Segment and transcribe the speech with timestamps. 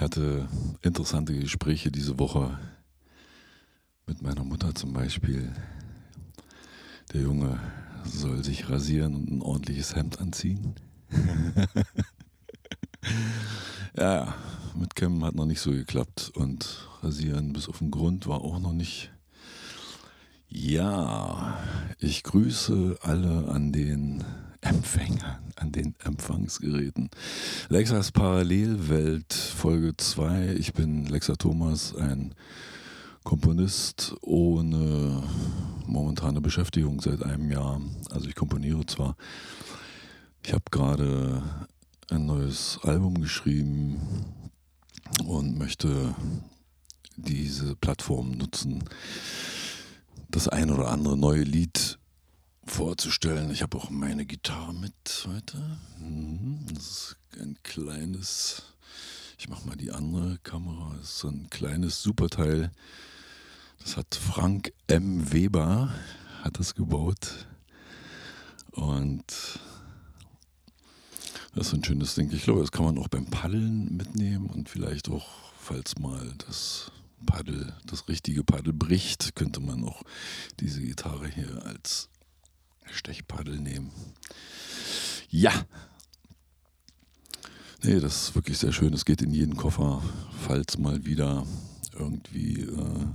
[0.00, 0.48] hatte
[0.80, 2.58] interessante Gespräche diese Woche
[4.80, 5.52] zum Beispiel.
[7.12, 7.60] Der Junge
[8.06, 10.74] soll sich rasieren und ein ordentliches Hemd anziehen.
[13.94, 14.34] ja,
[14.74, 18.58] mit Kämmen hat noch nicht so geklappt und rasieren bis auf den Grund war auch
[18.58, 19.10] noch nicht
[20.48, 21.58] ja,
[21.98, 24.24] ich grüße alle an den
[24.62, 27.10] Empfängern, an den Empfangsgeräten.
[27.68, 30.54] Lexas Parallelwelt Folge 2.
[30.58, 32.34] Ich bin Lexa Thomas, ein
[33.24, 35.22] Komponist ohne
[35.86, 37.80] momentane Beschäftigung seit einem Jahr.
[38.10, 39.16] Also ich komponiere zwar.
[40.44, 41.42] Ich habe gerade
[42.10, 44.00] ein neues Album geschrieben
[45.26, 46.14] und möchte
[47.16, 48.84] diese Plattform nutzen
[50.30, 51.98] das ein oder andere neue Lied
[52.64, 53.50] vorzustellen.
[53.50, 55.58] Ich habe auch meine Gitarre mit heute.
[55.98, 58.62] Mhm, das ist ein kleines,
[59.38, 62.70] ich mache mal die andere Kamera, das ist so ein kleines Superteil.
[63.80, 65.32] Das hat Frank M.
[65.32, 65.92] Weber,
[66.42, 67.46] hat das gebaut.
[68.72, 69.24] Und
[71.54, 72.30] das ist ein schönes Ding.
[72.32, 75.26] Ich glaube, das kann man auch beim Paddeln mitnehmen und vielleicht auch,
[75.58, 76.92] falls mal das
[77.26, 80.02] Paddel, das richtige Paddel bricht, könnte man auch
[80.60, 82.08] diese Gitarre hier als
[82.86, 83.90] Stechpaddel nehmen.
[85.28, 85.52] Ja.
[87.82, 88.92] Nee, das ist wirklich sehr schön.
[88.92, 90.02] Es geht in jeden Koffer,
[90.46, 91.46] falls mal wieder
[91.98, 93.06] irgendwie äh,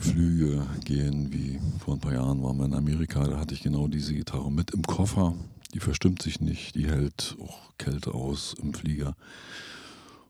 [0.00, 3.86] Flüge gehen, wie vor ein paar Jahren waren wir in Amerika, da hatte ich genau
[3.86, 5.34] diese Gitarre mit im Koffer.
[5.74, 9.14] Die verstimmt sich nicht, die hält auch Kälte aus im Flieger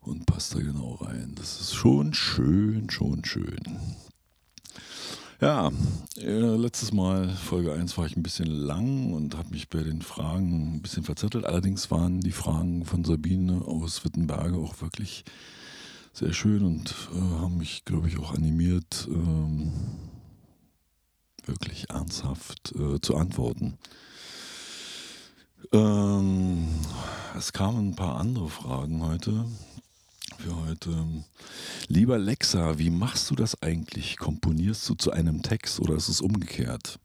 [0.01, 1.33] und passt da genau rein.
[1.37, 3.79] Das ist schon schön, schon schön.
[5.41, 5.71] Ja,
[6.19, 10.03] äh, letztes Mal, Folge 1, war ich ein bisschen lang und habe mich bei den
[10.03, 11.47] Fragen ein bisschen verzettelt.
[11.47, 15.25] Allerdings waren die Fragen von Sabine aus Wittenberge auch wirklich
[16.13, 19.73] sehr schön und äh, haben mich, glaube ich, auch animiert, ähm,
[21.47, 23.79] wirklich ernsthaft äh, zu antworten.
[25.73, 26.69] Ähm,
[27.37, 29.47] es kamen ein paar andere Fragen heute
[30.39, 31.07] für heute.
[31.89, 34.17] Lieber Lexa, wie machst du das eigentlich?
[34.17, 36.99] Komponierst du zu einem Text oder ist es umgekehrt?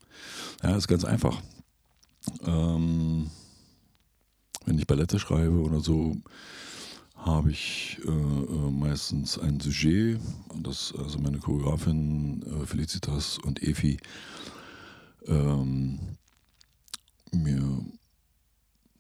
[0.63, 1.41] Ja, ist ganz einfach.
[2.45, 3.29] Ähm,
[4.65, 6.15] wenn ich Ballette schreibe oder so,
[7.25, 10.19] habe ich äh, äh meistens ein Sujet,
[10.61, 13.97] das also meine Choreografin äh, Felicitas und Efi
[15.27, 15.99] ähm,
[17.31, 17.83] mir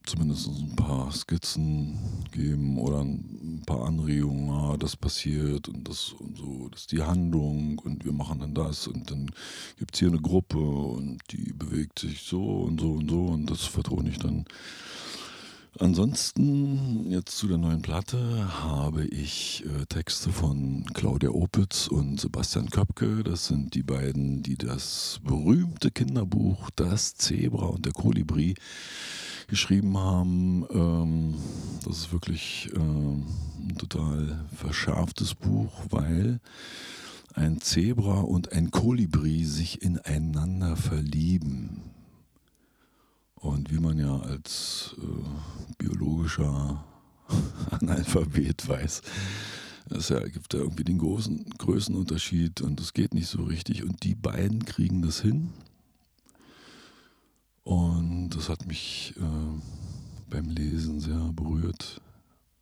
[0.05, 1.97] zumindest ein paar Skizzen
[2.31, 7.01] geben oder ein paar Anregungen, ah, das passiert und das und so, das ist die
[7.01, 9.31] Handlung und wir machen dann das und dann
[9.77, 13.49] gibt es hier eine Gruppe und die bewegt sich so und so und so und
[13.49, 14.45] das vertone ich dann.
[15.77, 22.69] Ansonsten, jetzt zu der neuen Platte, habe ich äh, Texte von Claudia Opitz und Sebastian
[22.69, 23.25] Köpke.
[23.25, 28.55] Das sind die beiden, die das berühmte Kinderbuch Das Zebra und der Kolibri
[29.47, 30.65] geschrieben haben.
[30.71, 31.35] Ähm,
[31.83, 33.25] das ist wirklich ähm,
[33.67, 36.39] ein total verschärftes Buch, weil
[37.33, 41.81] ein Zebra und ein Kolibri sich ineinander verlieben.
[43.35, 45.24] Und wie man ja als äh,
[46.25, 46.83] biologischer
[47.71, 49.01] Analphabet weiß,
[49.91, 53.83] es gibt da irgendwie den großen Größenunterschied und es geht nicht so richtig.
[53.83, 55.51] Und die beiden kriegen das hin.
[57.63, 62.01] Und das hat mich äh, beim Lesen sehr berührt.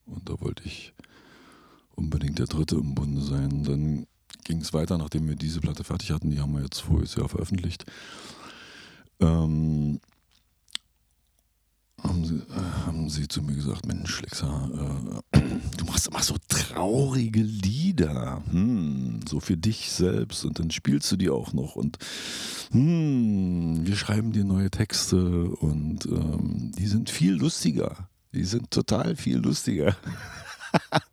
[0.06, 0.94] Und da wollte ich
[1.96, 3.64] unbedingt der Dritte im Bunde sein.
[3.64, 4.06] Dann
[4.44, 6.30] ging es weiter, nachdem wir diese Platte fertig hatten.
[6.30, 7.86] Die haben wir jetzt voriges Jahr veröffentlicht.
[9.22, 10.02] Ähm,
[12.04, 14.70] haben sie, äh, haben sie zu mir gesagt, Mensch, Lexa,
[15.32, 15.40] äh,
[15.78, 20.46] du machst immer so traurige Lieder, hm, so für dich selbst.
[20.46, 21.76] Und dann spielst du die auch noch.
[21.76, 21.98] Und
[22.72, 25.46] hm, wir schreiben dir neue Texte.
[25.46, 29.96] Und ähm, die sind viel lustiger, die sind total viel lustiger.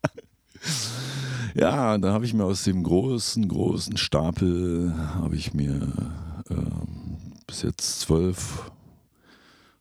[1.55, 5.93] ja, da habe ich mir aus dem großen, großen Stapel, habe ich mir
[6.51, 8.71] ähm, bis jetzt zwölf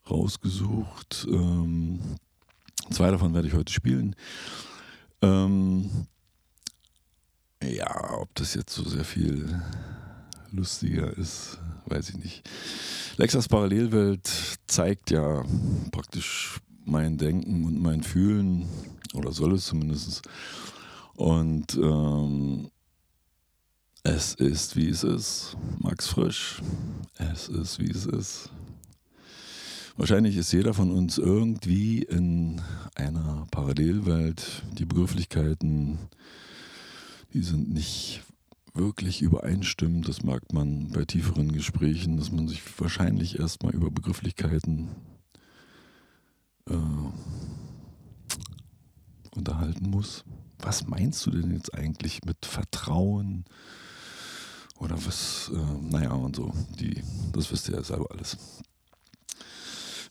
[0.10, 1.28] rausgesucht.
[1.30, 2.00] Ähm,
[2.92, 4.16] zwei davon werde ich heute spielen.
[5.22, 6.08] Ähm,
[7.64, 9.62] ja, ob das jetzt so sehr viel
[10.52, 12.50] lustiger ist, weiß ich nicht.
[13.18, 14.30] Lexas Parallelwelt
[14.68, 15.44] zeigt ja
[15.92, 18.68] praktisch mein Denken und mein Fühlen,
[19.14, 20.22] oder soll es zumindest.
[21.16, 22.72] Und ähm,
[24.04, 25.58] es ist, wie es ist.
[25.80, 26.62] Max Frisch.
[27.18, 28.50] Es ist, wie es ist.
[30.00, 32.62] Wahrscheinlich ist jeder von uns irgendwie in
[32.96, 34.64] einer Parallelwelt.
[34.78, 35.98] Die Begrifflichkeiten,
[37.34, 38.24] die sind nicht
[38.74, 40.08] wirklich übereinstimmt.
[40.08, 44.88] Das merkt man bei tieferen Gesprächen, dass man sich wahrscheinlich erstmal über Begrifflichkeiten
[46.70, 46.78] äh,
[49.36, 50.24] unterhalten muss.
[50.60, 53.44] Was meinst du denn jetzt eigentlich mit Vertrauen?
[54.78, 56.54] Oder was, äh, naja, und so.
[56.80, 57.04] Die,
[57.34, 58.38] das wisst ihr ja selber alles.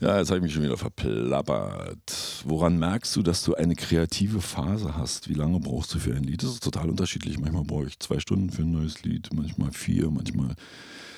[0.01, 2.45] Ja, jetzt habe ich mich schon wieder verplappert.
[2.45, 5.29] Woran merkst du, dass du eine kreative Phase hast?
[5.29, 6.45] Wie lange brauchst du für ein Lied?
[6.45, 7.41] Das ist total unterschiedlich.
[7.41, 10.55] Manchmal brauche ich zwei Stunden für ein neues Lied, manchmal vier, manchmal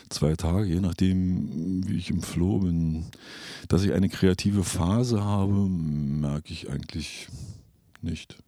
[0.08, 3.04] zwei Tage, je nachdem, wie ich im Flow bin.
[3.68, 7.28] Dass ich eine kreative Phase habe, merke ich eigentlich
[8.00, 8.38] nicht.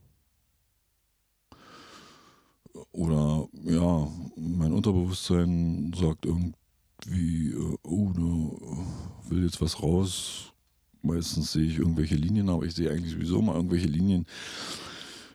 [2.92, 6.54] Oder ja, mein Unterbewusstsein sagt irgendwie,
[7.06, 10.52] äh, oh, da will jetzt was raus.
[11.02, 14.26] Meistens sehe ich irgendwelche Linien, aber ich sehe eigentlich sowieso mal irgendwelche Linien.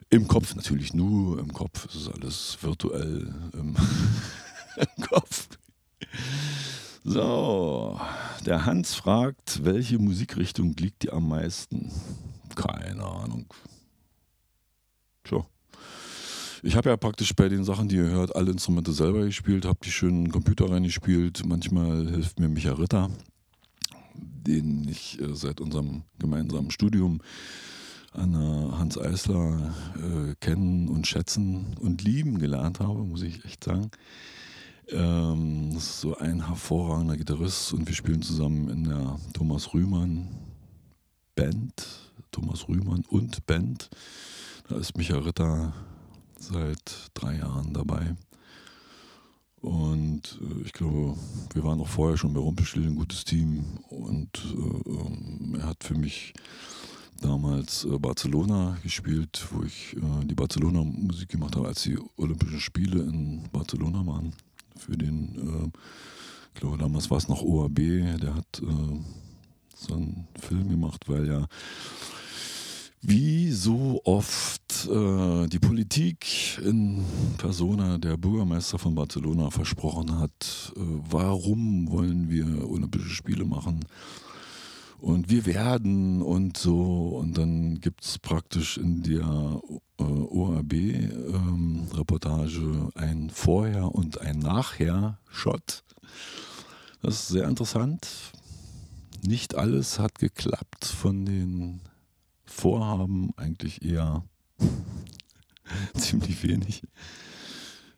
[0.09, 3.75] Im Kopf natürlich nur, im Kopf ist es alles virtuell im,
[4.77, 5.49] im Kopf.
[7.03, 7.99] So,
[8.45, 11.91] der Hans fragt, welche Musikrichtung liegt dir am meisten?
[12.55, 13.45] Keine Ahnung.
[15.23, 15.45] Tja.
[16.63, 19.80] Ich habe ja praktisch bei den Sachen, die ihr hört, alle Instrumente selber gespielt, habe
[19.83, 21.45] die schönen Computer reingespielt.
[21.45, 23.12] Manchmal hilft mir Micha Ritter,
[24.15, 27.21] den ich äh, seit unserem gemeinsamen Studium
[28.13, 33.63] an der Hans Eisler äh, kennen und schätzen und lieben gelernt habe, muss ich echt
[33.63, 33.92] sagen.
[34.89, 40.30] Ähm, das ist so ein hervorragender Gitarrist und wir spielen zusammen in der Thomas Rühmann
[41.36, 41.88] Band.
[42.31, 43.89] Thomas Rühmann und Band.
[44.68, 45.74] Da ist Micha Ritter
[46.51, 48.15] seit drei Jahren dabei.
[49.61, 51.15] Und äh, ich glaube,
[51.53, 53.65] wir waren auch vorher schon bei Rumpelstil ein gutes Team.
[53.89, 56.33] Und äh, ähm, er hat für mich
[57.21, 63.01] damals äh, Barcelona gespielt, wo ich äh, die Barcelona-Musik gemacht habe, als die Olympischen Spiele
[63.01, 64.33] in Barcelona waren.
[64.77, 65.79] Für den, äh,
[66.53, 67.75] ich glaube, damals war es noch OAB,
[68.21, 69.00] der hat äh,
[69.75, 71.47] so einen Film gemacht, weil ja
[73.01, 77.03] wie so oft äh, die Politik in
[77.38, 80.79] Persona der Bürgermeister von Barcelona versprochen hat, äh,
[81.09, 83.85] warum wollen wir Olympische Spiele machen?
[84.99, 87.19] Und wir werden und so.
[87.19, 89.61] Und dann gibt es praktisch in der
[90.00, 95.83] äh, ORB-Reportage ähm, ein Vorher- und ein Nachher-Shot.
[97.03, 98.07] Das ist sehr interessant.
[99.23, 101.81] Nicht alles hat geklappt von den
[102.47, 104.23] Vorhaben eigentlich eher
[105.95, 106.83] ziemlich wenig,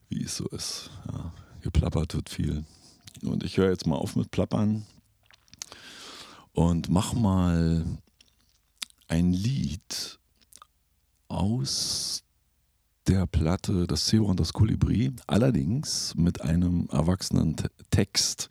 [0.10, 0.90] wie es so ist.
[1.12, 2.66] Ja, geplappert wird viel.
[3.24, 4.86] Und ich höre jetzt mal auf mit Plappern
[6.54, 7.86] und mach mal
[9.08, 10.20] ein Lied
[11.28, 12.24] aus
[13.08, 17.56] der Platte Das Zebra und das Kolibri, allerdings mit einem erwachsenen
[17.90, 18.50] Text.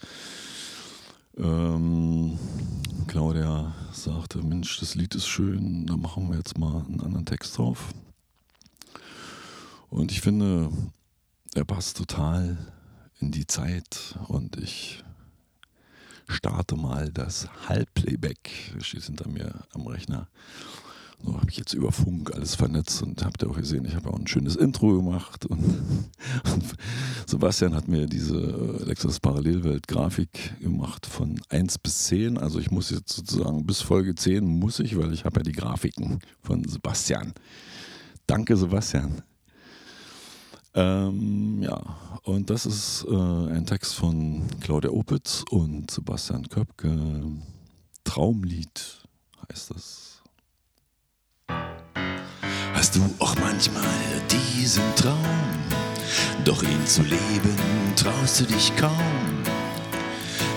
[1.38, 2.38] Ähm,
[3.06, 7.56] Claudia sagte, Mensch, das Lied ist schön, da machen wir jetzt mal einen anderen Text
[7.56, 7.94] drauf.
[9.88, 10.70] Und ich finde,
[11.54, 12.58] er passt total
[13.20, 15.04] in die Zeit und ich
[16.28, 18.74] starte mal das Halbplayback.
[18.80, 20.28] Steht hinter mir am Rechner.
[21.24, 24.10] So habe ich jetzt über Funk alles vernetzt und habt ihr auch gesehen, ich habe
[24.10, 25.46] auch ein schönes Intro gemacht.
[25.46, 25.64] Und,
[26.54, 26.74] und
[27.26, 32.38] Sebastian hat mir diese äh, Lexus Parallelwelt Grafik gemacht von 1 bis 10.
[32.38, 35.52] Also ich muss jetzt sozusagen bis Folge 10 muss ich, weil ich habe ja die
[35.52, 37.32] Grafiken von Sebastian.
[38.26, 39.22] Danke Sebastian.
[40.74, 41.80] Ähm, ja,
[42.22, 47.24] und das ist äh, ein Text von Claudia Opitz und Sebastian Köpke.
[48.04, 49.02] Traumlied
[49.50, 50.17] heißt das.
[52.78, 53.82] Hast du auch manchmal
[54.30, 55.18] diesen Traum?
[56.44, 57.56] Doch ihn zu leben
[57.96, 59.42] traust du dich kaum.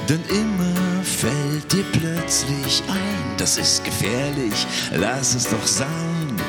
[0.07, 6.39] Denn immer fällt dir plötzlich ein, das ist gefährlich, lass es doch sein.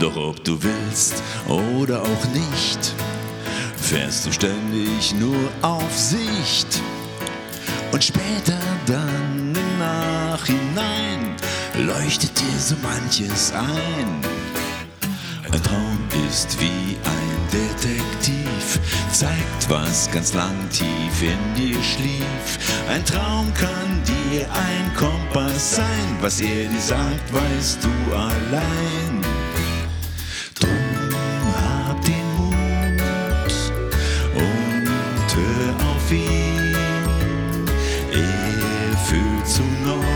[0.00, 2.92] Doch ob du willst oder auch nicht,
[3.80, 6.82] fährst du ständig nur auf Sicht.
[7.92, 11.36] Und später dann im Nachhinein
[11.78, 14.35] leuchtet dir so manches ein.
[15.62, 15.98] Traum
[16.28, 18.80] ist wie ein Detektiv,
[19.12, 22.58] zeigt was ganz lang tief in dir schlief.
[22.88, 29.24] Ein Traum kann dir ein Kompass sein, was er dir sagt, weißt du allein.
[30.60, 32.52] Drum hab den Mut
[34.34, 36.74] und hör auf ihn.
[38.12, 40.15] Er führt zu neuen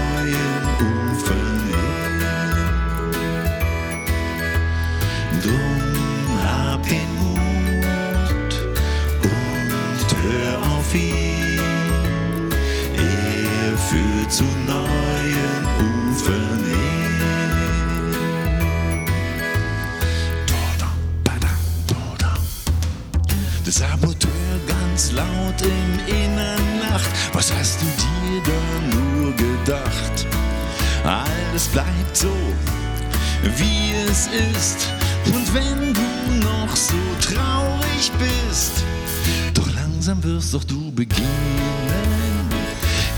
[41.01, 42.51] beginnen,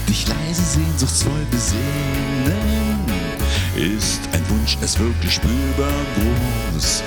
[0.09, 3.01] dich leise sehnsuchtsvoll besinnen.
[3.75, 7.03] Ist ein Wunsch es wirklich spürbar groß,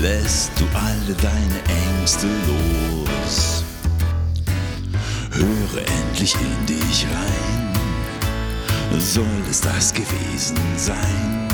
[0.00, 1.60] lässt du alle deine
[1.98, 3.64] Ängste los.
[5.32, 11.48] Höre endlich in dich rein, soll es das gewesen sein?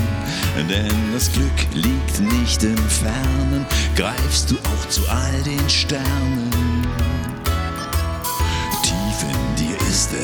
[0.68, 3.64] Denn das Glück liegt nicht im Fernen,
[3.94, 6.55] greifst du auch zu all den Sternen.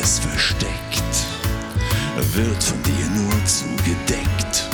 [0.02, 1.26] Dir ist es versteckt,
[2.35, 4.68] wird von dir nur zugedeckt.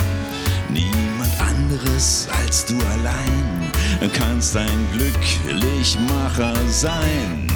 [0.69, 3.71] Niemand anderes als du allein
[4.13, 7.47] kannst ein Glücklichmacher sein.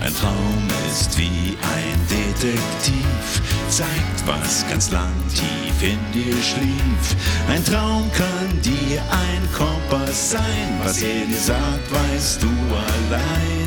[0.00, 7.16] Ein Traum ist wie ein Detektiv, zeigt, was ganz lang tief in dir schlief.
[7.48, 13.61] Ein Traum kann dir ein Kompass sein, was er dir sagt, weißt du allein.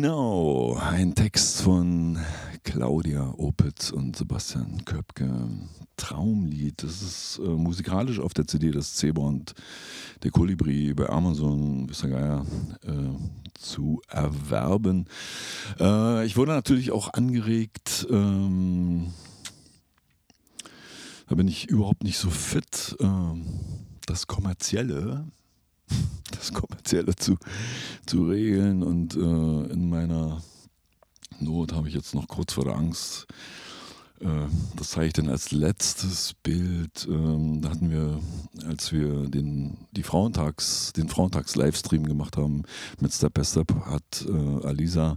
[0.00, 2.20] Genau, ein Text von
[2.62, 5.28] Claudia Opitz und Sebastian Köpke.
[5.96, 6.84] Traumlied.
[6.84, 9.54] Das ist äh, musikalisch auf der CD das Zebra und
[10.22, 12.46] der Kolibri bei Amazon, wisst ihr Geier,
[12.84, 15.06] äh, zu erwerben.
[15.80, 19.12] Äh, ich wurde natürlich auch angeregt, ähm,
[21.26, 23.46] da bin ich überhaupt nicht so fit, ähm,
[24.06, 25.26] das Kommerzielle
[26.30, 27.36] das Kommerzielle zu,
[28.06, 28.82] zu regeln.
[28.82, 30.42] Und äh, in meiner
[31.40, 33.26] Not habe ich jetzt noch kurz vor der Angst,
[34.20, 37.06] äh, das zeige ich dann als letztes Bild.
[37.08, 38.20] Ähm, da hatten wir,
[38.66, 42.64] als wir den, die Frauentags, den Frauentags-Livestream gemacht haben
[43.00, 45.16] mit Step by Step, hat äh, Alisa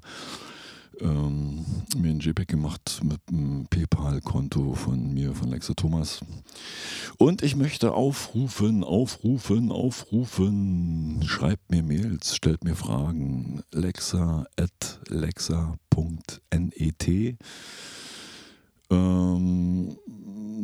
[1.00, 6.21] ähm, mir ein JPEG gemacht mit einem PayPal-Konto von mir, von Lexa Thomas.
[7.17, 11.24] Und ich möchte aufrufen, aufrufen, aufrufen.
[11.25, 13.62] Schreibt mir Mails, stellt mir Fragen.
[13.71, 15.77] Lexa at lexa.net.
[18.89, 19.98] Ähm,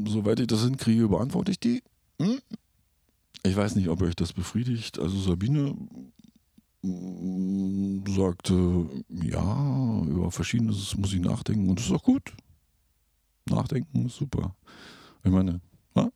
[0.07, 1.81] soweit ich das hinkriege, beantworte ich die.
[2.21, 2.39] Hm?
[3.43, 4.99] Ich weiß nicht, ob euch das befriedigt.
[4.99, 5.73] Also Sabine
[6.83, 12.33] sagte, ja, über verschiedenes muss ich nachdenken und das ist auch gut.
[13.49, 14.55] Nachdenken ist super.
[15.23, 15.61] Ich meine,
[15.93, 16.09] wa?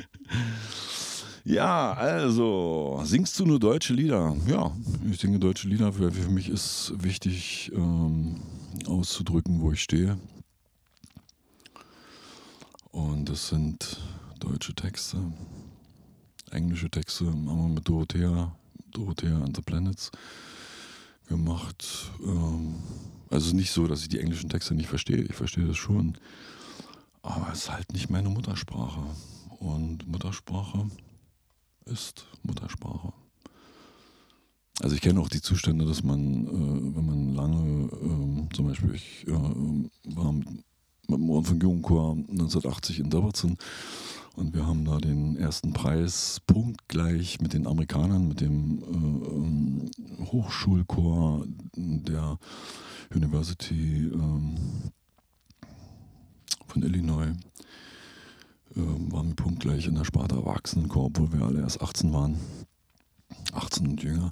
[1.44, 4.36] ja, also, singst du nur deutsche Lieder?
[4.46, 4.74] Ja,
[5.10, 5.92] ich singe deutsche Lieder.
[5.92, 8.40] Für, für mich ist wichtig ähm,
[8.86, 10.18] auszudrücken, wo ich stehe.
[12.92, 14.00] Und das sind
[14.38, 15.18] deutsche Texte,
[16.50, 18.54] englische Texte, haben wir mit Dorothea,
[18.96, 20.10] Dorothea and the Planets
[21.28, 22.10] gemacht.
[22.24, 22.76] Ähm,
[23.30, 26.16] also nicht so, dass ich die englischen Texte nicht verstehe, ich verstehe das schon.
[27.22, 29.02] Aber es ist halt nicht meine Muttersprache.
[29.58, 30.88] Und Muttersprache
[31.86, 33.12] ist Muttersprache.
[34.80, 38.94] Also ich kenne auch die Zustände, dass man, äh, wenn man lange, äh, zum Beispiel
[38.94, 40.48] ich äh, war mit,
[41.08, 43.56] mit dem Ohren von Jugendchor 1980 in Debrecen
[44.36, 49.90] und wir haben da den ersten Preis punktgleich mit den Amerikanern, mit dem äh, ähm,
[50.26, 52.38] Hochschulchor der
[53.14, 54.56] University ähm,
[56.66, 57.32] von Illinois
[58.76, 62.38] ähm, waren wir punktgleich in der Sparte Erwachsenenchor, obwohl wir alle erst 18 waren.
[63.52, 64.30] 18 und jünger.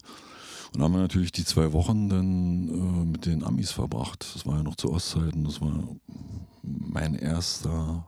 [0.74, 4.26] Und haben wir natürlich die zwei Wochen dann äh, mit den Amis verbracht.
[4.34, 5.44] Das war ja noch zu Ostzeiten.
[5.44, 5.72] Das war
[6.62, 8.06] mein erster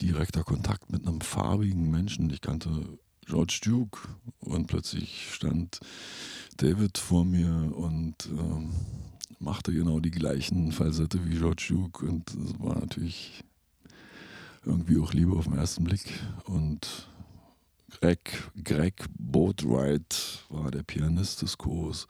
[0.00, 2.30] direkter Kontakt mit einem farbigen Menschen.
[2.30, 4.00] Ich kannte George Duke
[4.40, 5.80] und plötzlich stand
[6.56, 8.70] David vor mir und ähm,
[9.38, 13.44] machte genau die gleichen Falsette wie George Duke und das war natürlich
[14.64, 16.08] irgendwie auch Liebe auf den ersten Blick
[16.44, 17.08] und
[18.00, 22.06] Greg, Greg Boatwright war der Pianist des Chors.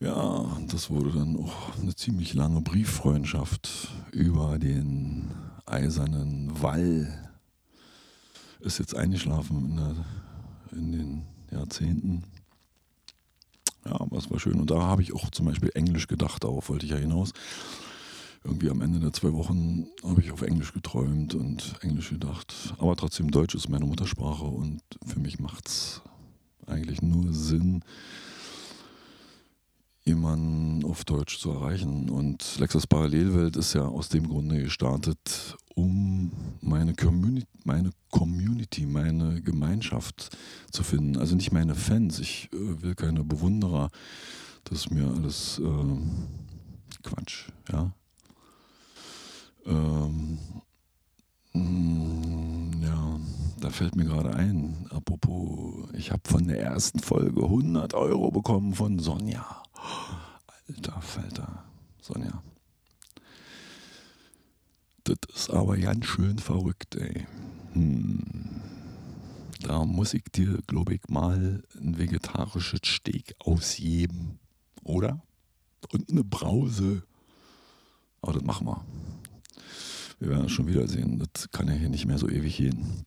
[0.00, 5.34] Ja, das wurde dann auch eine ziemlich lange Brieffreundschaft über den
[5.70, 7.30] eisernen Wall.
[8.60, 9.94] Ist jetzt eingeschlafen in, der,
[10.72, 12.24] in den Jahrzehnten.
[13.84, 14.60] Ja, aber es war schön.
[14.60, 17.32] Und da habe ich auch zum Beispiel Englisch gedacht, darauf wollte ich ja hinaus.
[18.44, 22.74] Irgendwie am Ende der zwei Wochen habe ich auf Englisch geträumt und Englisch gedacht.
[22.78, 26.02] Aber trotzdem, Deutsch ist meine Muttersprache und für mich macht es
[26.66, 27.82] eigentlich nur Sinn,
[30.08, 32.10] jemanden auf Deutsch zu erreichen.
[32.10, 39.40] Und Lexus Parallelwelt ist ja aus dem Grunde gestartet, um meine Community, meine Community, meine
[39.42, 40.36] Gemeinschaft
[40.72, 41.16] zu finden.
[41.16, 42.18] Also nicht meine Fans.
[42.18, 43.90] Ich äh, will keine Bewunderer.
[44.64, 47.92] Das ist mir alles äh, Quatsch, ja.
[49.66, 50.38] Ähm,
[51.52, 53.20] mm, ja,
[53.60, 58.74] da fällt mir gerade ein, apropos, ich habe von der ersten Folge 100 Euro bekommen
[58.74, 59.62] von Sonja.
[60.68, 61.64] Alter Falter,
[62.00, 62.42] Sonja.
[65.04, 67.26] Das ist aber ganz schön verrückt, ey.
[67.72, 68.60] Hm.
[69.60, 74.38] Da muss ich dir, glaube ich, mal ein vegetarisches Steak ausgeben,
[74.84, 75.20] oder?
[75.92, 77.02] Und eine Brause.
[78.20, 78.84] Aber das machen wir.
[80.20, 81.22] Wir werden es schon wiedersehen.
[81.32, 83.06] Das kann ja hier nicht mehr so ewig gehen.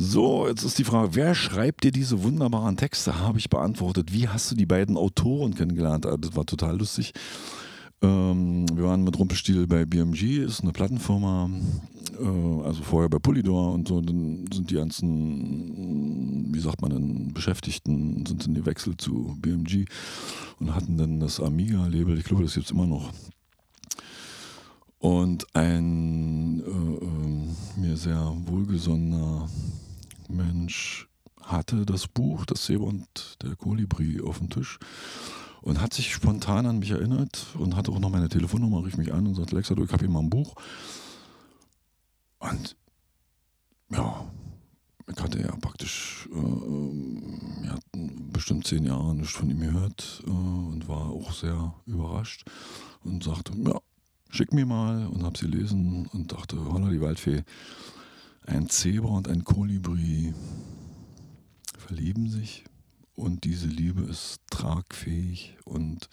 [0.00, 3.18] So, jetzt ist die Frage, wer schreibt dir diese wunderbaren Texte?
[3.18, 4.12] Habe ich beantwortet.
[4.12, 6.06] Wie hast du die beiden Autoren kennengelernt?
[6.06, 7.12] Ah, das war total lustig.
[8.00, 11.50] Ähm, wir waren mit Rumpelstiel bei BMG, ist eine Plattenfirma,
[12.16, 14.00] äh, also vorher bei Polydor und so.
[14.00, 19.86] Dann sind die ganzen, wie sagt man denn, Beschäftigten, sind dann gewechselt zu BMG
[20.60, 23.10] und hatten dann das Amiga-Label, ich glaube, das gibt es immer noch.
[25.00, 29.48] Und ein äh, äh, mir sehr wohlgesonnener
[30.28, 31.08] Mensch
[31.42, 34.78] hatte das Buch, das und der Kolibri auf dem Tisch
[35.62, 39.12] und hat sich spontan an mich erinnert und hatte auch noch meine Telefonnummer, rief mich
[39.12, 40.54] an und sagte, Alexa, du, ich habe hier mal ein Buch.
[42.38, 42.76] Und
[43.90, 44.30] ja,
[45.10, 47.78] ich hatte ja praktisch äh, ja,
[48.32, 52.44] bestimmt zehn Jahre nicht von ihm gehört äh, und war auch sehr überrascht
[53.04, 53.78] und sagte, ja,
[54.30, 57.42] schick mir mal und habe sie lesen und dachte, holla die Waldfee,
[58.48, 60.32] ein Zebra und ein Kolibri
[61.76, 62.64] verlieben sich
[63.14, 66.08] und diese Liebe ist tragfähig und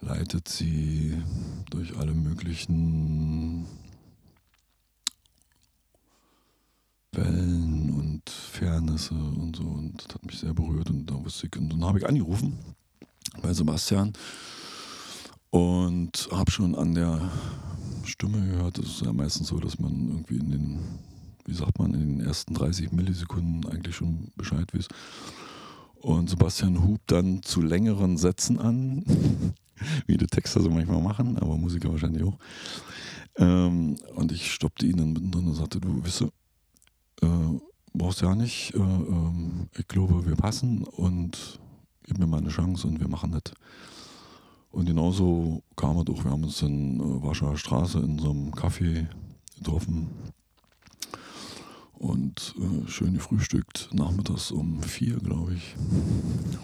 [0.00, 1.22] leitet sie
[1.70, 3.66] durch alle möglichen
[7.12, 9.64] Wellen und Fairnisse und so.
[9.64, 12.58] Und das hat mich sehr berührt und da wusste ich und dann habe ich angerufen
[13.42, 14.12] bei Sebastian
[15.50, 17.30] und habe schon an der
[18.04, 20.78] Stimme gehört, es ist ja meistens so, dass man irgendwie in den,
[21.50, 24.86] wie sagt man, in den ersten 30 Millisekunden eigentlich schon Bescheid weiß.
[26.00, 29.04] Und Sebastian hub dann zu längeren Sätzen an,
[30.06, 32.38] wie die Texter so manchmal machen, aber Musiker wahrscheinlich auch.
[33.36, 37.26] Ähm, und ich stoppte ihn dann mittendrin und sagte, du wisst, äh,
[37.94, 39.32] brauchst ja nicht, äh, äh,
[39.76, 41.58] ich glaube, wir passen und
[42.04, 43.54] gib mir mal eine Chance und wir machen das.
[44.70, 46.24] Und genauso kam es auch.
[46.24, 49.08] Wir haben uns in äh, Warschauer Straße in so einem Café
[49.58, 50.10] getroffen
[52.00, 53.90] und äh, schön gefrühstückt.
[53.92, 55.76] Nachmittags um vier, glaube ich.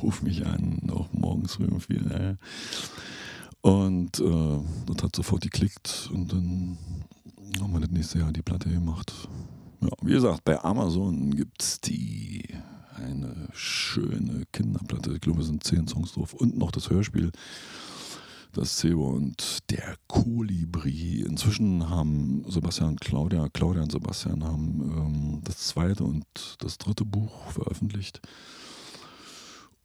[0.02, 2.10] Ruf mich an, auch morgens früh um vier.
[2.10, 2.36] Äh.
[3.60, 6.78] Und äh, das hat sofort geklickt und dann
[7.60, 9.12] haben wir das nächste Jahr die Platte gemacht.
[9.82, 12.42] Ja, wie gesagt, bei Amazon gibt es die
[12.94, 15.12] eine schöne Kinderplatte.
[15.12, 17.30] Ich glaube, es sind zehn Songs drauf und noch das Hörspiel
[18.52, 21.20] das Zebra und der Kolibri.
[21.20, 26.26] Inzwischen haben Sebastian und Claudia, Claudia und Sebastian haben ähm, das zweite und
[26.60, 28.20] das dritte Buch veröffentlicht.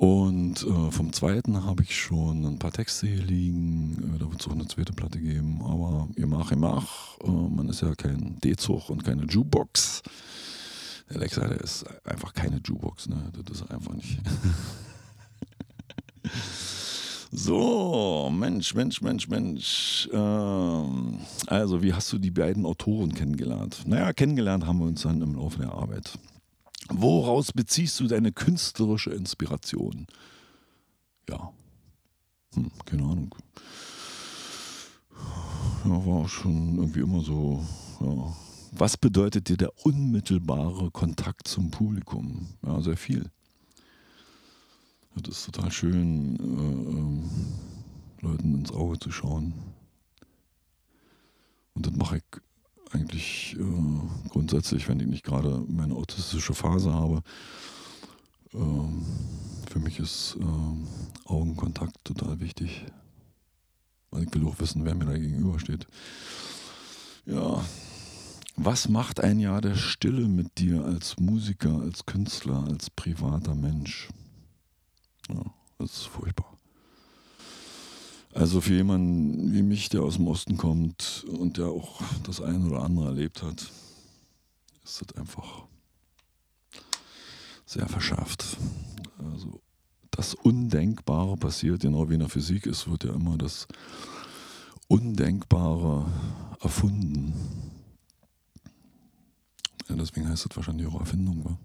[0.01, 4.15] Und äh, vom zweiten habe ich schon ein paar Texte hier liegen.
[4.15, 5.61] Äh, da wird es auch eine zweite Platte geben.
[5.61, 7.19] Aber ihr mach, ihr mach.
[7.19, 10.01] Äh, man ist ja kein D-Zug und keine Jukebox.
[11.07, 13.09] Der Alexa, der ist einfach keine Jukebox.
[13.09, 13.31] Ne?
[13.45, 14.17] Das ist einfach nicht.
[17.33, 20.09] So, Mensch, Mensch, Mensch, Mensch.
[20.11, 23.83] Ähm, also, wie hast du die beiden Autoren kennengelernt?
[23.85, 26.19] Naja, kennengelernt haben wir uns dann im Laufe der Arbeit.
[26.89, 30.07] Woraus beziehst du deine künstlerische Inspiration?
[31.29, 31.53] Ja,
[32.53, 33.33] hm, keine Ahnung.
[35.85, 37.63] Ja, war schon irgendwie immer so.
[38.01, 38.35] Ja.
[38.73, 42.47] Was bedeutet dir der unmittelbare Kontakt zum Publikum?
[42.65, 43.31] Ja, sehr viel.
[45.15, 49.53] Das ist total schön, äh, äh, Leuten ins Auge zu schauen.
[51.73, 52.23] Und das mache ich
[52.93, 57.21] eigentlich äh, grundsätzlich, wenn ich nicht gerade meine autistische Phase habe.
[58.53, 59.05] Ähm,
[59.69, 62.85] für mich ist äh, Augenkontakt total wichtig.
[64.11, 65.87] Weil ich will auch wissen, wer mir da gegenübersteht.
[67.25, 67.63] Ja,
[68.57, 74.09] was macht ein Jahr der Stille mit dir als Musiker, als Künstler, als privater Mensch?
[75.29, 75.43] Ja,
[75.77, 76.57] das ist furchtbar.
[78.33, 82.65] Also für jemanden wie mich, der aus dem Osten kommt und der auch das eine
[82.65, 83.69] oder andere erlebt hat,
[84.83, 85.65] ist das einfach
[87.65, 88.57] sehr verschärft.
[89.33, 89.61] Also
[90.11, 92.67] das Undenkbare passiert, genau wie in der Physik.
[92.67, 93.67] Es wird ja immer das
[94.87, 96.05] Undenkbare
[96.61, 97.33] erfunden.
[99.89, 101.43] Ja, deswegen heißt es wahrscheinlich auch Erfindung.
[101.45, 101.57] Wa?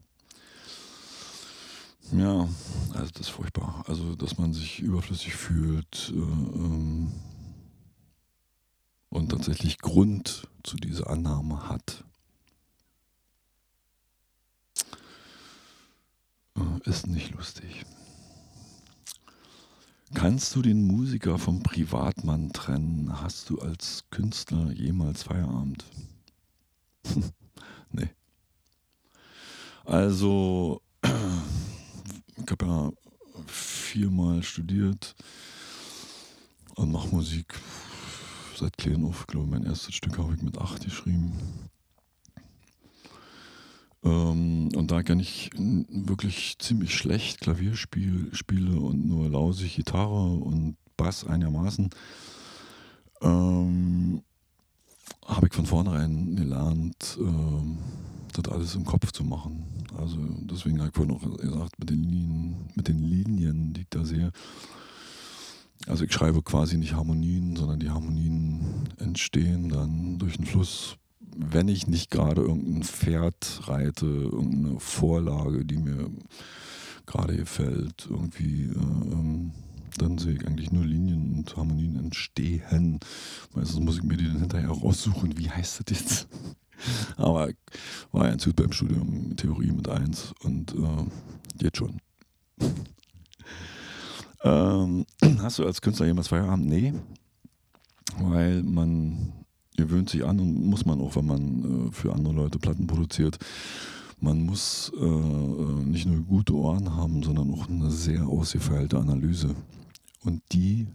[2.12, 2.49] Ja,
[2.95, 3.85] also das ist furchtbar.
[3.88, 7.12] Also, dass man sich überflüssig fühlt äh, ähm,
[9.11, 12.05] und tatsächlich Grund zu dieser Annahme hat.
[16.57, 17.85] Äh, ist nicht lustig.
[20.14, 23.21] Kannst du den Musiker vom Privatmann trennen?
[23.21, 25.85] Hast du als Künstler jemals Feierabend?
[27.90, 28.11] nee.
[29.85, 30.81] Also,
[32.61, 32.92] habe ja
[33.47, 35.14] viermal studiert
[36.77, 37.55] und mache Musik
[38.57, 39.21] seit klein auf.
[39.21, 41.33] Ich glaube, mein erstes Stück habe ich mit acht geschrieben.
[44.03, 50.35] Ähm, und da kann ich wirklich ziemlich schlecht Klavier spiel, spiele und nur lausig Gitarre
[50.37, 51.90] und Bass einigermaßen,
[53.21, 54.23] ähm,
[55.27, 57.79] habe ich von vornherein gelernt, ähm,
[58.33, 59.64] das alles im Kopf zu machen.
[59.99, 63.88] Also deswegen habe ich vorhin auch gesagt, mit den Linien, mit den Linien, die ich
[63.90, 64.31] da sehe.
[65.87, 71.69] Also ich schreibe quasi nicht Harmonien, sondern die Harmonien entstehen dann durch den Fluss, wenn
[71.69, 76.11] ich nicht gerade irgendein Pferd reite, irgendeine Vorlage, die mir
[77.05, 79.53] gerade gefällt, irgendwie, äh, ähm,
[79.98, 83.00] dann sehe ich eigentlich nur Linien und Harmonien entstehen.
[83.54, 86.28] Meistens muss ich mir die dann hinterher raussuchen, wie heißt das jetzt?
[87.16, 87.50] Aber
[88.12, 91.98] war ja ein beim Studium Theorie mit 1 und äh, jetzt schon.
[94.44, 95.06] ähm,
[95.38, 96.66] hast du als Künstler jemals Feierabend?
[96.66, 96.94] Nee.
[98.18, 99.32] Weil man
[99.76, 103.38] gewöhnt sich an und muss man auch, wenn man äh, für andere Leute Platten produziert.
[104.18, 109.54] Man muss äh, äh nicht nur gute Ohren haben, sondern auch eine sehr ausgefeilte Analyse.
[110.24, 110.87] Und die,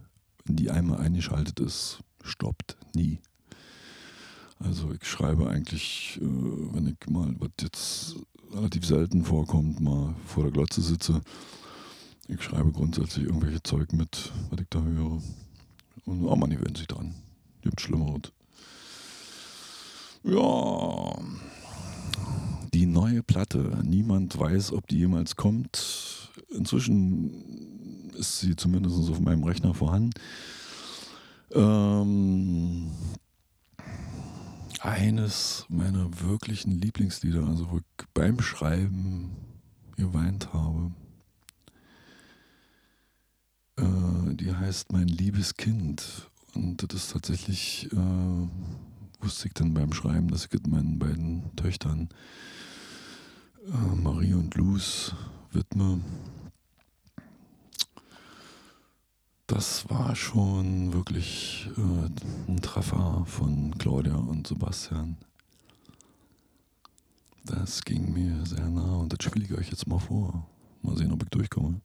[0.44, 3.18] die einmal eingeschaltet ist, stoppt nie.
[4.58, 8.16] Also ich schreibe eigentlich, äh, wenn ich mal, was jetzt
[8.52, 11.20] relativ selten vorkommt, mal vor der Glotze sitze,
[12.28, 15.20] ich schreibe grundsätzlich irgendwelche Zeug mit, was ich da höre.
[16.04, 17.14] Und oh, man gewöhnt sich dran.
[17.62, 18.32] Gibt Schlimmeres.
[20.24, 21.12] Ja.
[22.72, 23.78] Die neue Platte.
[23.84, 26.30] Niemand weiß, ob die jemals kommt.
[26.50, 27.81] Inzwischen
[28.14, 30.12] ist sie zumindest auf meinem Rechner vorhanden.
[31.54, 32.90] Ähm,
[34.80, 39.30] eines meiner wirklichen Lieblingslieder, also wo ich beim Schreiben
[39.96, 40.90] geweint habe.
[43.76, 46.30] Äh, die heißt Mein liebes Kind.
[46.54, 52.08] Und das ist tatsächlich, äh, wusste ich dann beim Schreiben, dass ich meinen beiden Töchtern
[53.66, 55.14] äh, Marie und Luz
[55.52, 56.00] widme.
[59.52, 65.18] Das war schon wirklich äh, ein Treffer von Claudia und Sebastian.
[67.44, 70.46] Das ging mir sehr nah und das spiele ich euch jetzt mal vor.
[70.80, 71.82] Mal sehen, ob ich durchkomme.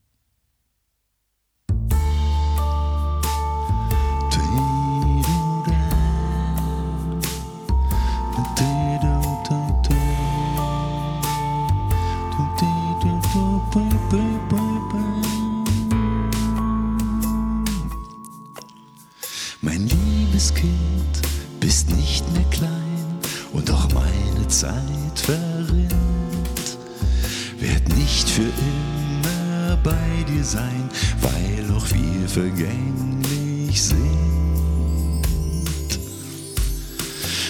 [30.47, 30.89] Sein,
[31.21, 33.99] weil auch wir vergänglich sind.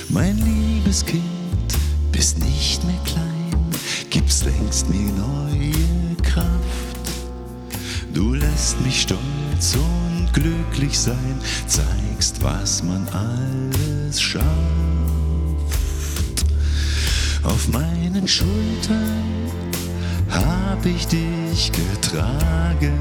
[0.10, 1.24] Mein liebes Kind,
[2.12, 3.56] bist nicht mehr klein,
[4.10, 6.48] gibst längst mir neue Kraft.
[8.16, 14.48] Du lässt mich stolz und glücklich sein, zeigst, was man alles schafft.
[17.44, 19.38] Auf meinen Schultern
[20.38, 22.94] hab ich dich getragen.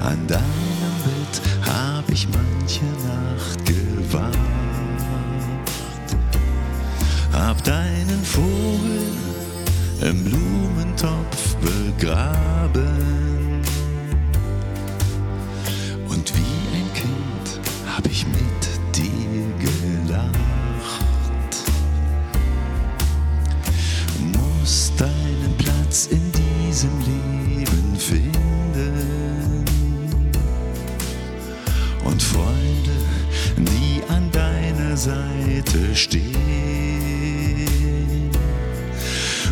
[0.00, 4.36] An deinem Bett hab ich manche Nacht gewacht.
[7.32, 9.06] Hab deinen Vogel
[10.02, 13.10] im Blumentopf begraben.
[16.08, 17.60] Und wie ein Kind
[17.94, 18.69] hab ich mit
[25.90, 29.64] Platz in diesem Leben finden.
[32.04, 32.92] Und Freunde,
[33.56, 36.30] die an deiner Seite stehen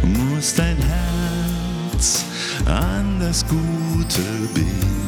[0.05, 2.25] muss dein Herz
[2.67, 4.23] an das Gute
[4.55, 5.08] binden.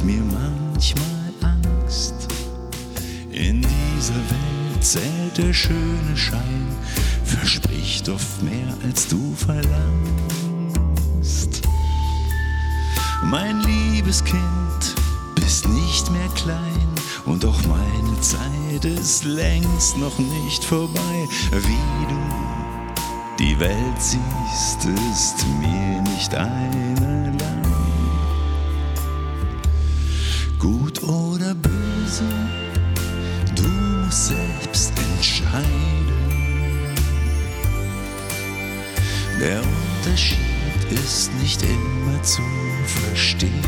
[0.00, 2.14] Macht mir manchmal Angst.
[3.30, 6.68] In dieser Welt zählt der schöne Schein,
[7.24, 9.68] verspricht oft mehr als du verlangst.
[13.24, 14.94] Mein liebes Kind,
[15.34, 16.88] bist nicht mehr klein
[17.26, 22.18] und auch meine Zeit ist längst noch nicht vorbei, wie du
[23.38, 27.19] die Welt siehst, ist mir nicht einerlei.
[32.20, 35.66] Böse, du musst selbst entscheiden.
[39.40, 40.38] Der Unterschied
[40.90, 42.42] ist nicht immer zu
[42.86, 43.64] verstehen.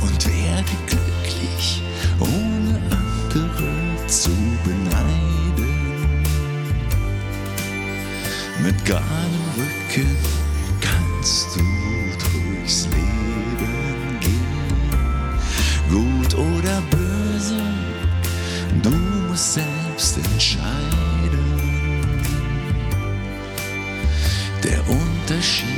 [0.00, 1.82] Und werde glücklich,
[2.20, 4.30] ohne andere zu
[4.64, 6.24] beneiden.
[8.62, 10.16] Mit geradem Rücken
[10.80, 11.77] kannst du
[16.38, 17.60] oder böse,
[18.82, 20.78] du musst selbst entscheiden.
[24.62, 25.68] Der Unterschied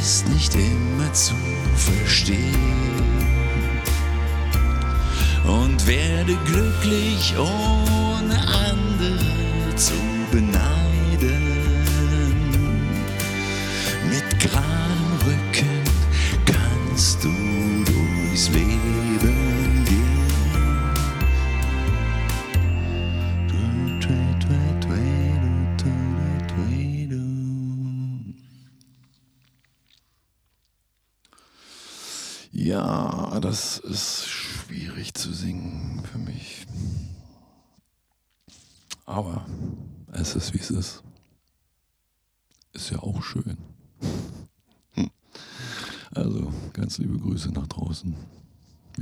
[0.00, 1.34] ist nicht immer zu
[1.76, 2.40] verstehen.
[5.44, 8.38] Und werde glücklich, ohne
[8.70, 9.94] andere zu
[10.30, 10.79] beneiden.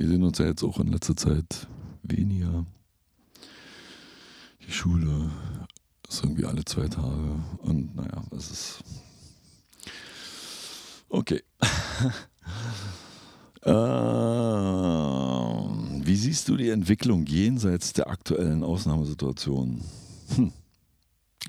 [0.09, 1.67] Wir sehen uns ja jetzt auch in letzter Zeit
[2.03, 2.65] weniger.
[4.67, 5.31] Die Schule
[6.09, 7.39] ist irgendwie alle zwei Tage.
[7.59, 8.83] Und naja, es ist.
[11.11, 11.43] Okay.
[13.65, 13.75] Ähm,
[16.07, 19.83] wie siehst du die Entwicklung jenseits der aktuellen Ausnahmesituation?
[20.37, 20.53] Hm.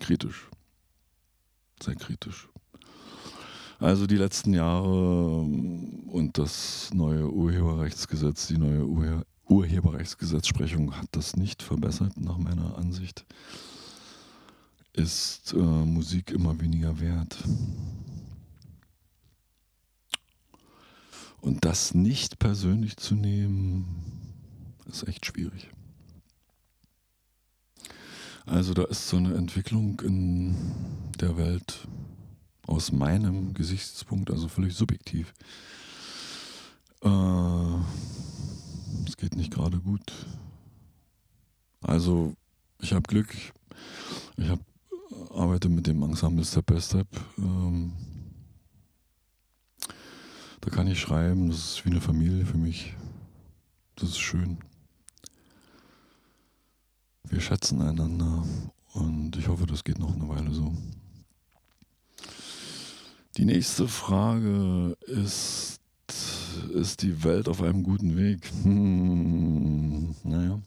[0.02, 0.50] Kritisch.
[1.82, 2.50] Sehr kritisch.
[3.80, 11.36] Also die letzten Jahre ähm, und das neue Urheberrechtsgesetz, die neue Urhe Urheberrechtsgesetzsprechung hat das
[11.36, 13.26] nicht verbessert, nach meiner Ansicht.
[14.94, 17.36] Ist äh, Musik immer weniger wert.
[21.42, 23.88] Und das nicht persönlich zu nehmen,
[24.86, 25.72] ist echt schwierig.
[28.46, 30.56] Also da ist so eine Entwicklung in
[31.20, 31.88] der Welt
[32.70, 35.34] aus meinem Gesichtspunkt, also völlig subjektiv,
[37.04, 37.80] äh,
[39.20, 40.14] geht nicht gerade gut.
[41.82, 42.34] Also,
[42.80, 43.36] ich habe Glück.
[44.38, 44.60] Ich hab,
[45.32, 47.08] arbeite mit dem Ensemble Step by Step.
[47.38, 47.94] Ähm,
[50.62, 52.94] da kann ich schreiben, das ist wie eine Familie für mich.
[53.96, 54.60] Das ist schön.
[57.24, 58.46] Wir schätzen einander
[58.94, 60.74] und ich hoffe, das geht noch eine Weile so.
[63.40, 65.80] Die nächste Frage ist,
[66.74, 68.52] ist die Welt auf einem guten Weg?
[68.64, 70.60] Hm, naja.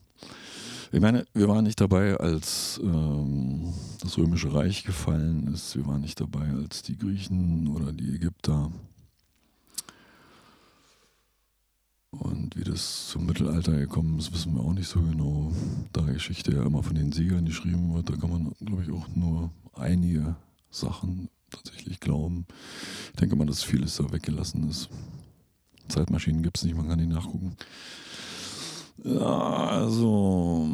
[0.90, 5.76] Ich meine, wir waren nicht dabei, als ähm, das Römische Reich gefallen ist.
[5.76, 8.72] Wir waren nicht dabei, als die Griechen oder die Ägypter
[12.12, 15.52] Und wie das zum Mittelalter gekommen ist, wissen wir auch nicht so genau.
[15.92, 19.08] Da Geschichte ja immer von den Siegern geschrieben wird, da kann man, glaube ich, auch
[19.14, 20.36] nur einige
[20.70, 22.46] Sachen tatsächlich glauben.
[23.10, 24.88] Ich denke mal, dass vieles da weggelassen ist.
[25.88, 27.56] Zeitmaschinen gibt es nicht, man kann die nachgucken.
[29.04, 30.68] Ja, also.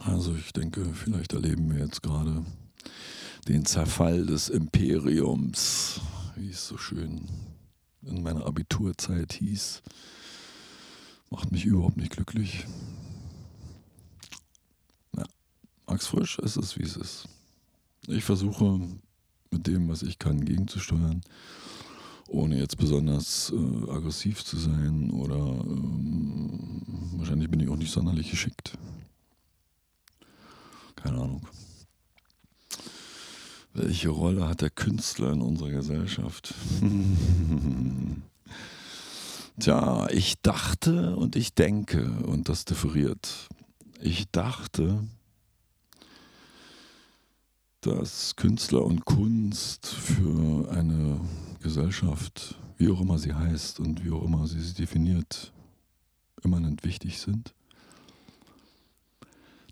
[0.00, 2.44] Also ich denke, vielleicht erleben wir jetzt gerade
[3.46, 6.00] den Zerfall des Imperiums,
[6.36, 7.28] wie es so schön
[8.02, 9.82] in meiner Abiturzeit hieß.
[11.30, 12.66] Macht mich überhaupt nicht glücklich.
[15.88, 17.28] Ja, Max Frisch, es ist wie es ist.
[18.06, 18.80] Ich versuche
[19.50, 21.22] mit dem, was ich kann, gegenzusteuern,
[22.28, 26.82] ohne jetzt besonders äh, aggressiv zu sein oder ähm,
[27.16, 28.76] wahrscheinlich bin ich auch nicht sonderlich geschickt.
[30.96, 31.46] Keine Ahnung.
[33.72, 36.54] Welche Rolle hat der Künstler in unserer Gesellschaft?
[39.60, 43.48] Tja, ich dachte und ich denke, und das differiert.
[44.00, 45.02] Ich dachte,
[47.80, 51.20] dass Künstler und Kunst für eine
[51.60, 55.52] Gesellschaft, wie auch immer sie heißt und wie auch immer sie sich definiert,
[56.42, 57.54] immanent wichtig sind.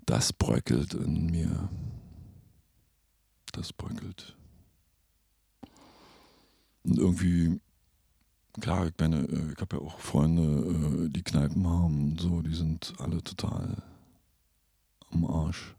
[0.05, 1.69] Das bröckelt in mir
[3.57, 4.37] das bröckelt.
[6.85, 7.61] Und irgendwie,
[8.61, 12.55] klar, ich äh, ich habe ja auch Freunde, äh, die Kneipen haben und so, die
[12.55, 13.83] sind alle total
[15.11, 15.75] am Arsch.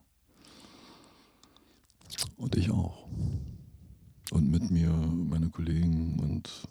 [2.37, 3.07] Und ich auch.
[4.31, 6.67] Und mit mir meine Kollegen und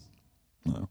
[0.64, 0.88] naja.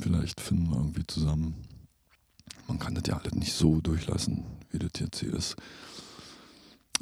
[0.00, 1.73] vielleicht finden wir irgendwie zusammen.
[2.66, 5.56] Man kann das ja alles nicht so durchlassen, wie das jetzt hier ist.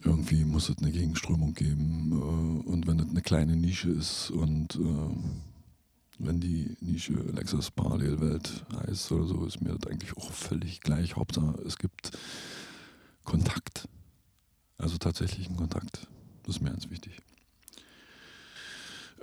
[0.04, 2.12] Irgendwie muss es eine Gegenströmung geben.
[2.12, 5.16] Äh, und wenn es eine kleine Nische ist und äh,
[6.18, 11.16] wenn die Nische Lexus Parallelwelt heißt oder so, ist mir das eigentlich auch völlig gleich.
[11.16, 12.12] Hauptsache, es gibt
[13.24, 13.88] Kontakt.
[14.78, 16.08] Also tatsächlichen Kontakt.
[16.42, 17.20] Das ist mir ganz wichtig.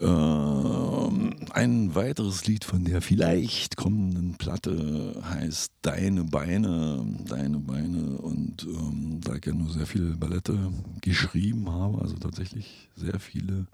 [0.01, 8.17] Ähm, ein weiteres Lied von der vielleicht kommenden Platte heißt Deine Beine, Deine Beine.
[8.17, 10.71] Und ähm, da ich ja nur sehr viele Ballette
[11.01, 13.67] geschrieben habe, also tatsächlich sehr viele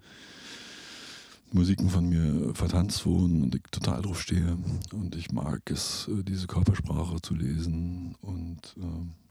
[1.52, 4.58] Musiken von mir vertanzt wurden und ich total drauf stehe.
[4.94, 8.16] Und ich mag es, äh, diese Körpersprache zu lesen.
[8.22, 9.25] Und äh,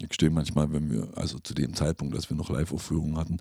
[0.00, 3.38] ich stehe manchmal, wenn wir, also zu dem Zeitpunkt, als wir noch Live-Aufführungen hatten,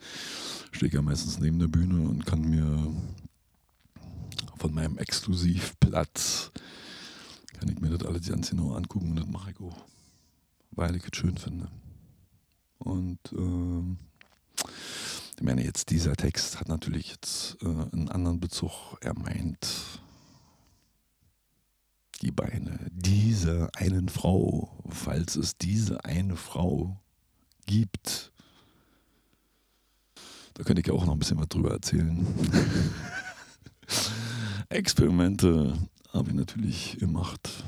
[0.72, 2.94] stehe ich ja meistens neben der Bühne und kann mir
[4.58, 6.52] von meinem Exklusivplatz,
[7.60, 9.78] kann ich mir das alles ganz genau angucken und das mache ich auch,
[10.72, 11.70] weil ich es schön finde.
[12.80, 14.64] Und äh,
[15.38, 18.98] ich meine, jetzt dieser Text hat natürlich jetzt äh, einen anderen Bezug.
[19.02, 20.02] Er meint
[22.22, 27.00] die Beine dieser einen Frau, falls es diese eine Frau
[27.66, 28.32] gibt.
[30.54, 32.26] Da könnte ich auch noch ein bisschen was drüber erzählen.
[34.70, 35.78] Experimente
[36.12, 37.64] habe ich natürlich gemacht.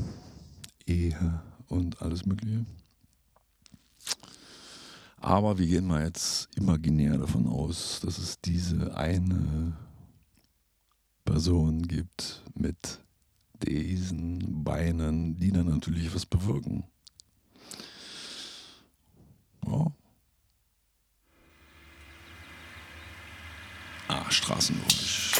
[0.88, 2.66] Ehe und alles Mögliche.
[5.18, 9.78] Aber wir gehen mal jetzt imaginär davon aus, dass es diese eine
[11.26, 13.02] Person gibt mit
[13.64, 16.84] diesen Beinen, die dann natürlich was bewirken.
[19.66, 19.92] Ja.
[24.08, 25.32] Ah, Straßengeräusch.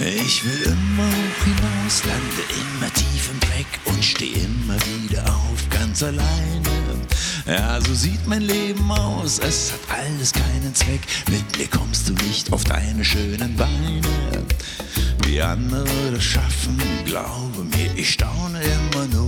[0.00, 0.87] Ich will immer
[5.98, 6.68] ganz alleine.
[7.46, 11.00] Ja, so sieht mein Leben aus, es hat alles keinen Zweck.
[11.30, 14.44] Mit mir kommst du nicht auf deine schönen Beine.
[15.24, 19.27] Wie andere das schaffen, glaube mir, ich staune immer nur.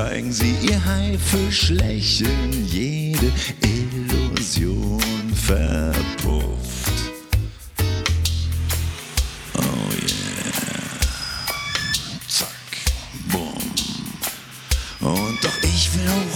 [0.00, 3.30] Zeigen sie ihr Haifischlächeln, jede
[3.60, 4.98] Illusion
[5.34, 6.80] verpufft.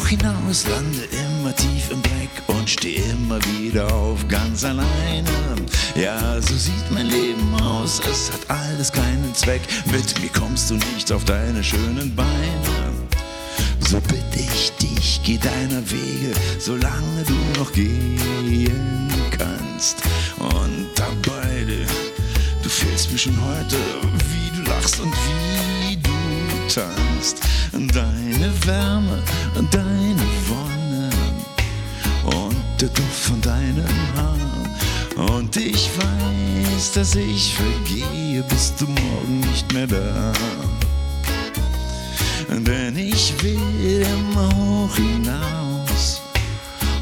[0.06, 5.28] hinaus, lande immer tief im Dreck und steh immer wieder auf ganz alleine.
[5.96, 9.62] Ja, so sieht mein Leben aus, es hat alles keinen Zweck.
[9.90, 12.53] Mit mir kommst du nicht auf deine schönen Beine.
[13.94, 19.98] So bitte ich dich, geh deiner Wege, solange du noch gehen kannst.
[20.40, 21.64] Und dabei,
[22.60, 23.76] du fehlst mir schon heute,
[24.30, 26.10] wie du lachst und wie du
[26.74, 27.38] tanzt.
[27.70, 29.22] Deine Wärme,
[29.70, 31.10] deine Wonne
[32.24, 33.86] und der Duft von deinem
[34.16, 35.30] Haar.
[35.36, 40.32] Und ich weiß, dass ich vergehe, bist du morgen nicht mehr da.
[42.62, 46.20] Denn ich will immer hoch hinaus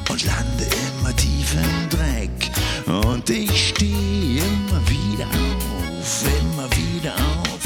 [0.08, 2.50] und lande immer tief im Dreck.
[2.86, 7.60] Und ich stehe immer wieder auf, immer wieder auf,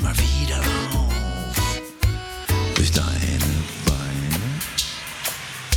[0.00, 0.58] immer wieder
[0.92, 1.82] auf.
[2.74, 3.54] Durch deine
[3.86, 4.50] Beine,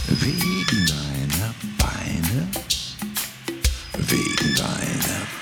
[0.07, 2.47] wegen deiner Beine,
[3.97, 5.36] wegen deiner Beine,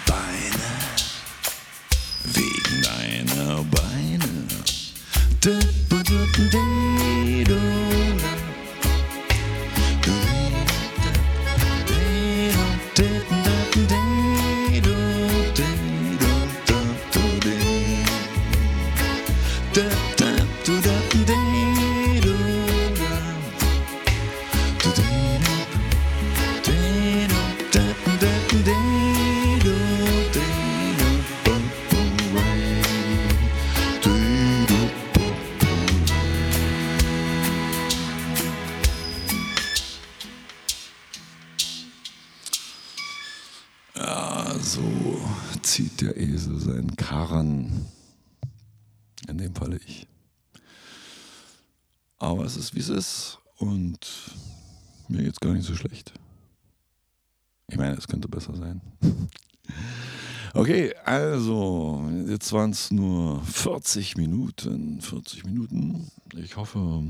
[62.45, 65.01] jetzt waren es nur 40 Minuten.
[65.01, 66.11] 40 Minuten.
[66.35, 67.03] Ich hoffe,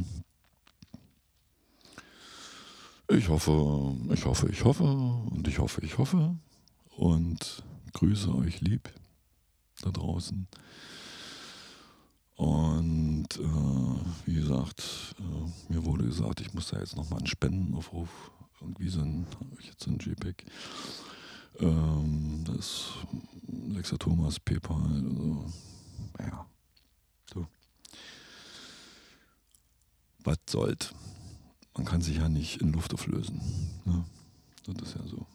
[3.10, 6.38] ich hoffe, ich hoffe, ich hoffe und ich hoffe, ich hoffe
[6.96, 8.90] und grüße euch lieb.
[9.82, 10.48] da draußen.
[12.38, 18.32] Und äh, wie gesagt, äh, mir wurde gesagt, ich muss da jetzt nochmal einen Spendenaufruf,
[18.62, 20.46] irgendwie so ein, habe ich jetzt so ein JPEG,
[21.60, 22.94] ähm, das
[23.48, 25.46] Lexa Thomas, PayPal, also,
[26.18, 26.46] naja,
[27.34, 27.48] so.
[30.24, 30.94] Was sollt?
[31.76, 33.42] Man kann sich ja nicht in Luft auflösen.
[33.86, 34.06] Ne?
[34.66, 35.28] Das ist ja so.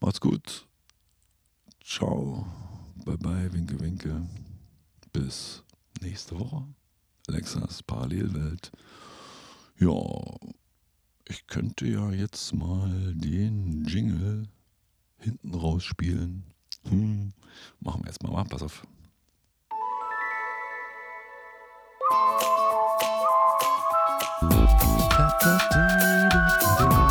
[0.00, 0.66] Macht's gut.
[1.84, 2.46] Ciao.
[3.04, 4.28] Bye bye, winke, winke.
[5.12, 5.62] Bis
[6.00, 6.64] nächste Woche.
[7.28, 8.70] Alexas Parallelwelt.
[9.78, 9.92] Ja,
[11.28, 14.48] ich könnte ja jetzt mal den Jingle
[15.22, 16.44] hinten rausspielen.
[16.88, 17.32] Hm.
[17.80, 18.44] Machen wir erstmal mal.
[18.44, 18.86] Pass auf.
[24.40, 27.01] Da, da, da.